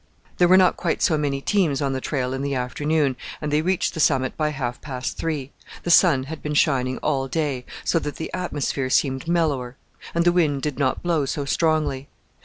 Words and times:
There 0.39 0.47
were 0.47 0.57
not 0.57 0.77
quite 0.77 1.03
so 1.03 1.15
many 1.15 1.41
teams 1.41 1.79
on 1.79 1.93
the 1.93 2.01
trail 2.01 2.33
in 2.33 2.41
the 2.41 2.55
afternoon, 2.55 3.15
and 3.39 3.53
they 3.53 3.61
reached 3.61 3.93
the 3.93 3.99
summit 3.99 4.35
by 4.35 4.49
half 4.49 4.81
past 4.81 5.15
three. 5.15 5.51
The 5.83 5.91
sun 5.91 6.23
had 6.23 6.41
been 6.41 6.55
shining 6.55 6.97
all 7.03 7.27
day, 7.27 7.67
so 7.83 7.99
that 7.99 8.15
the 8.15 8.33
atmosphere 8.33 8.89
seemed 8.89 9.27
mellower; 9.27 9.77
and 10.15 10.25
the 10.25 10.31
wind 10.31 10.63
did 10.63 10.79
not 10.79 11.03
blow 11.03 11.27
so 11.27 11.45
strongly. 11.45 12.09